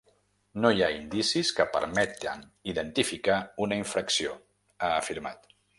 “No 0.61 0.69
hi 0.75 0.79
ha 0.85 0.89
indicis 0.93 1.51
que 1.59 1.67
permeten 1.77 2.43
identificar 2.75 3.37
una 3.69 3.79
infracció”, 3.85 4.37
ha 4.85 4.95
afirmat. 5.03 5.51